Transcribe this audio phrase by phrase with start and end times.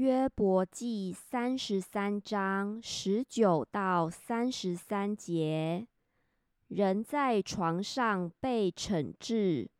[0.00, 5.86] 约伯记三十三章十九到三十三节，
[6.68, 9.70] 人在床上被惩治，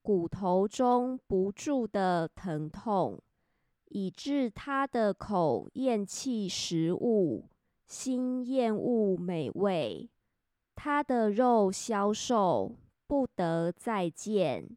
[0.00, 3.20] 骨头中不住的疼痛，
[3.90, 7.50] 以致他的口厌弃食物，
[7.86, 10.08] 心厌恶美味，
[10.74, 12.72] 他的肉消瘦，
[13.06, 14.74] 不得再见。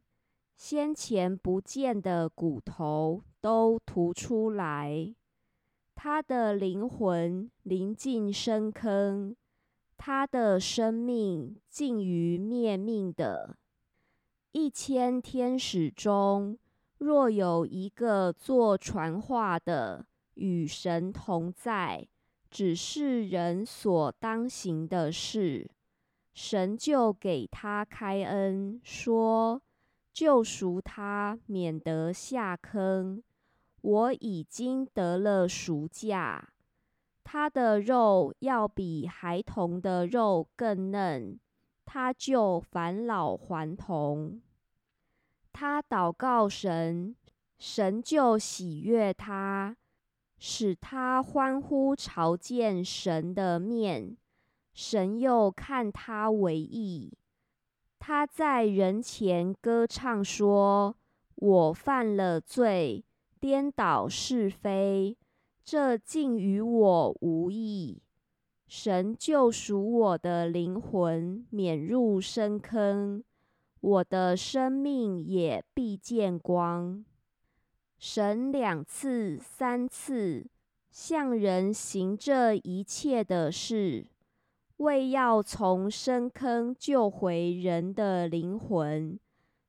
[0.62, 5.14] 先前不见的骨头都凸出来，
[5.94, 9.34] 他的灵魂临近深坑，
[9.96, 13.56] 他的生命近于灭命的。
[14.52, 16.58] 一千天使中，
[16.98, 22.06] 若有一个做传话的，与神同在，
[22.50, 25.70] 只是人所当行的事，
[26.34, 29.62] 神就给他开恩说。
[30.12, 33.22] 救赎他，免得下坑。
[33.82, 36.50] 我已经得了赎价，
[37.24, 41.38] 他的肉要比孩童的肉更嫩，
[41.86, 44.42] 他就返老还童。
[45.52, 47.16] 他祷告神，
[47.58, 49.76] 神就喜悦他，
[50.38, 54.16] 使他欢呼朝见神的面，
[54.74, 57.16] 神又看他为义。
[58.02, 60.96] 他在人前歌唱说
[61.36, 63.04] ：“我犯了罪，
[63.38, 65.18] 颠倒是非，
[65.62, 68.00] 这竟与我无异。
[68.66, 73.22] 神救赎我的灵魂，免入深坑，
[73.80, 77.04] 我的生命也必见光。
[77.98, 80.46] 神两次、三次
[80.90, 84.06] 向人行这一切的事。”
[84.80, 89.20] 为要从深坑救回人的灵魂，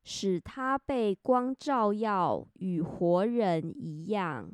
[0.05, 4.49] 使他被光照耀，与活人一样。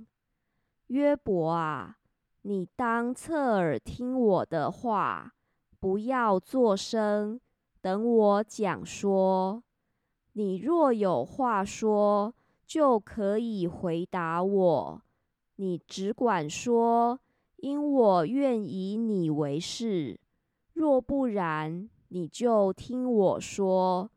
[0.88, 1.98] 约伯啊，
[2.42, 5.36] 你当侧耳听我的话，
[5.80, 7.40] 不要作声，
[7.80, 9.62] 等我讲说。
[10.34, 12.34] 你若有话说，
[12.66, 15.02] 就可以回答我。
[15.58, 17.20] 你只管说，
[17.58, 20.20] 因我愿以你为是。
[20.78, 24.12] 若不然，你就听我说。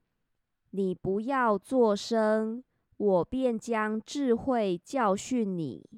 [0.72, 2.62] 你不要作声，
[2.98, 5.88] 我便将智慧教训你。